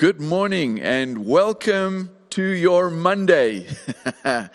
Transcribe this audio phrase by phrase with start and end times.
[0.00, 3.66] Good morning and welcome to your Monday.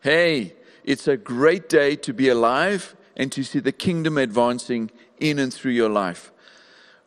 [0.00, 4.90] hey, it's a great day to be alive and to see the kingdom advancing
[5.20, 6.32] in and through your life.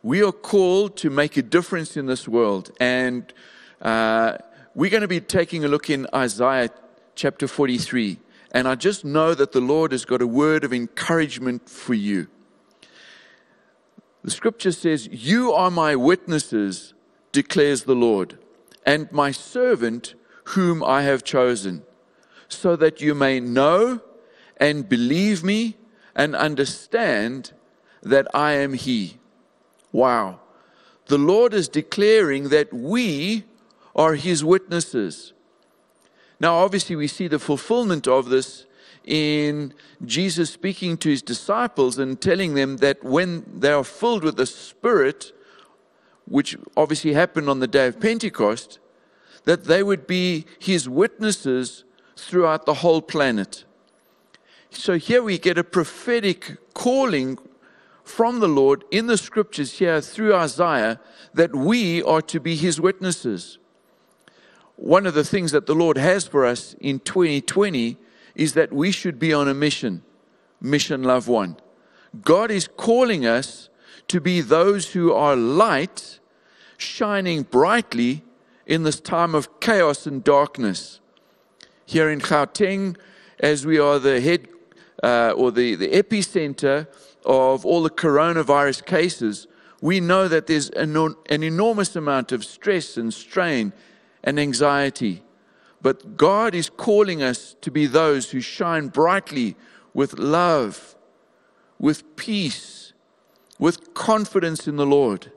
[0.04, 3.32] We are called to make a difference in this world, and
[3.82, 4.36] uh,
[4.76, 6.70] we're going to be taking a look in Isaiah
[7.16, 8.20] chapter 43.
[8.52, 12.28] And I just know that the Lord has got a word of encouragement for you.
[14.22, 16.94] The scripture says, You are my witnesses,
[17.32, 18.38] declares the Lord,
[18.84, 21.82] and my servant whom I have chosen,
[22.48, 24.00] so that you may know
[24.56, 25.76] and believe me
[26.14, 27.52] and understand
[28.02, 29.18] that I am He.
[29.92, 30.40] Wow.
[31.06, 33.44] The Lord is declaring that we
[33.94, 35.32] are His witnesses.
[36.38, 38.66] Now, obviously, we see the fulfillment of this
[39.04, 44.36] in Jesus speaking to his disciples and telling them that when they are filled with
[44.36, 45.32] the Spirit,
[46.30, 48.78] which obviously happened on the day of Pentecost,
[49.44, 51.84] that they would be his witnesses
[52.16, 53.64] throughout the whole planet.
[54.70, 57.36] So here we get a prophetic calling
[58.04, 61.00] from the Lord in the scriptures here through Isaiah
[61.34, 63.58] that we are to be his witnesses.
[64.76, 67.96] One of the things that the Lord has for us in 2020
[68.36, 70.02] is that we should be on a mission,
[70.60, 71.56] mission love one.
[72.22, 73.68] God is calling us
[74.06, 76.19] to be those who are light,
[76.80, 78.22] shining brightly
[78.66, 81.00] in this time of chaos and darkness.
[81.86, 82.96] Here in Gauteng,
[83.40, 84.48] as we are the head
[85.02, 86.86] uh, or the, the epicenter
[87.24, 89.46] of all the coronavirus cases,
[89.80, 90.96] we know that there's an,
[91.28, 93.72] an enormous amount of stress and strain
[94.22, 95.22] and anxiety.
[95.82, 99.56] But God is calling us to be those who shine brightly
[99.94, 100.94] with love,
[101.78, 102.92] with peace,
[103.58, 105.32] with confidence in the Lord.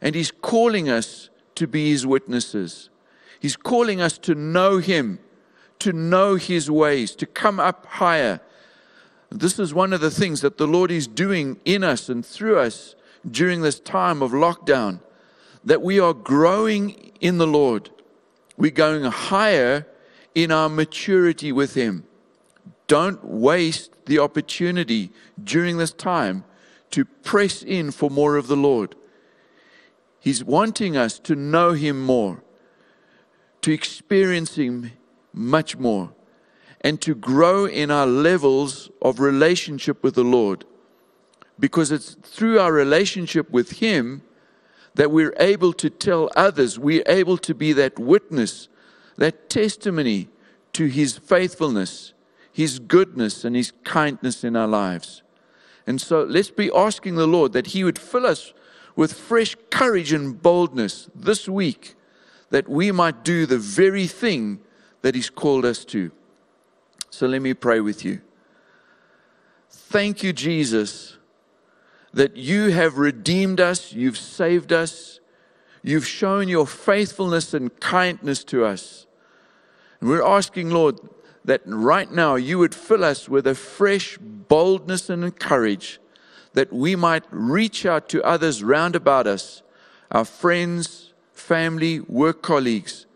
[0.00, 2.90] And He's calling us to be His witnesses.
[3.38, 5.18] He's calling us to know Him,
[5.80, 8.40] to know His ways, to come up higher.
[9.30, 12.58] This is one of the things that the Lord is doing in us and through
[12.58, 12.94] us
[13.30, 15.00] during this time of lockdown,
[15.64, 17.90] that we are growing in the Lord
[18.60, 19.86] we're going higher
[20.34, 22.04] in our maturity with Him.
[22.86, 25.10] Don't waste the opportunity
[25.42, 26.44] during this time
[26.90, 28.96] to press in for more of the Lord.
[30.20, 32.44] He's wanting us to know Him more,
[33.62, 34.92] to experience Him
[35.32, 36.12] much more,
[36.82, 40.64] and to grow in our levels of relationship with the Lord.
[41.58, 44.22] Because it's through our relationship with Him
[44.94, 48.68] that we're able to tell others, we're able to be that witness,
[49.16, 50.28] that testimony
[50.74, 52.12] to His faithfulness,
[52.52, 55.22] His goodness, and His kindness in our lives.
[55.86, 58.52] And so let's be asking the Lord that He would fill us
[59.00, 61.94] with fresh courage and boldness this week,
[62.50, 64.60] that we might do the very thing
[65.00, 66.10] that He's called us to.
[67.08, 68.20] So let me pray with you.
[69.70, 71.16] Thank you, Jesus
[72.12, 75.20] that you have redeemed us, you've saved us,
[75.82, 79.06] you've shown your faithfulness and kindness to us.
[80.00, 80.98] And we're asking, Lord,
[81.46, 86.00] that right now you would fill us with a fresh boldness and courage
[86.52, 89.62] that we might reach out to others round about us,
[90.10, 93.06] our friends, family, work colleagues,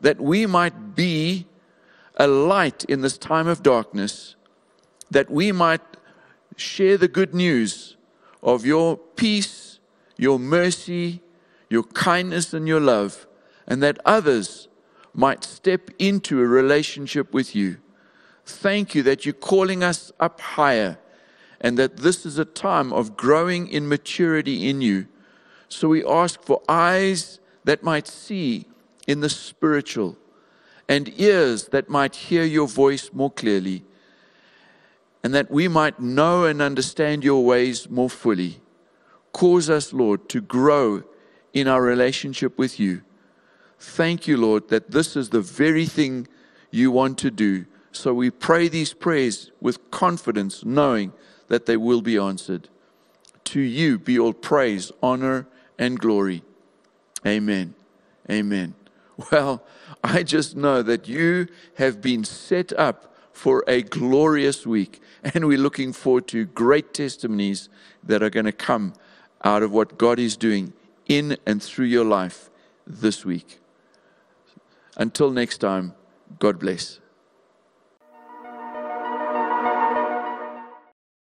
[0.00, 1.46] that we might be
[2.16, 4.34] a light in this time of darkness,
[5.10, 5.80] that we might
[6.56, 7.96] share the good news
[8.42, 9.78] of your peace,
[10.16, 11.20] your mercy,
[11.70, 13.26] your kindness, and your love,
[13.66, 14.68] and that others
[15.14, 17.78] might step into a relationship with you.
[18.44, 20.98] Thank you that you're calling us up higher
[21.62, 25.06] and that this is a time of growing in maturity in you.
[25.68, 28.66] So we ask for eyes that might see
[29.06, 30.18] in the spiritual
[30.88, 33.84] and ears that might hear your voice more clearly
[35.22, 38.60] and that we might know and understand your ways more fully.
[39.32, 41.04] Cause us, Lord, to grow
[41.52, 43.02] in our relationship with you.
[43.78, 46.26] Thank you, Lord, that this is the very thing
[46.70, 47.66] you want to do.
[47.92, 51.12] So we pray these prayers with confidence, knowing
[51.52, 52.70] that they will be answered.
[53.44, 55.46] To you be all praise, honor,
[55.78, 56.42] and glory.
[57.26, 57.74] Amen.
[58.30, 58.74] Amen.
[59.30, 59.62] Well,
[60.02, 65.00] I just know that you have been set up for a glorious week.
[65.22, 67.68] And we're looking forward to great testimonies
[68.02, 68.94] that are going to come
[69.44, 70.72] out of what God is doing
[71.06, 72.48] in and through your life
[72.86, 73.60] this week.
[74.96, 75.92] Until next time,
[76.38, 77.01] God bless.